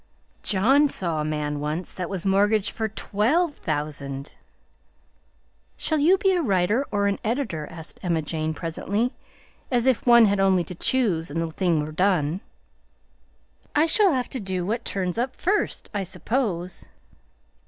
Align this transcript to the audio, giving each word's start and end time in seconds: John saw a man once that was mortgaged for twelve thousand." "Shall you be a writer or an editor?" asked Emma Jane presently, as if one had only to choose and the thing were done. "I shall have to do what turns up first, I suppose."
John 0.41 0.87
saw 0.87 1.21
a 1.21 1.23
man 1.23 1.59
once 1.59 1.93
that 1.93 2.09
was 2.09 2.25
mortgaged 2.25 2.71
for 2.71 2.89
twelve 2.89 3.53
thousand." 3.57 4.33
"Shall 5.77 5.99
you 5.99 6.17
be 6.17 6.31
a 6.33 6.41
writer 6.41 6.87
or 6.89 7.05
an 7.05 7.19
editor?" 7.23 7.67
asked 7.69 7.99
Emma 8.01 8.23
Jane 8.23 8.55
presently, 8.55 9.13
as 9.69 9.85
if 9.85 10.03
one 10.07 10.25
had 10.25 10.39
only 10.39 10.63
to 10.63 10.73
choose 10.73 11.29
and 11.29 11.39
the 11.39 11.51
thing 11.51 11.85
were 11.85 11.91
done. 11.91 12.41
"I 13.75 13.85
shall 13.85 14.11
have 14.11 14.27
to 14.29 14.39
do 14.39 14.65
what 14.65 14.85
turns 14.85 15.19
up 15.19 15.35
first, 15.35 15.91
I 15.93 16.01
suppose." 16.01 16.87